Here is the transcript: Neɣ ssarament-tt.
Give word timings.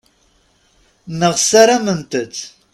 Neɣ 1.19 1.33
ssarament-tt. 1.37 2.37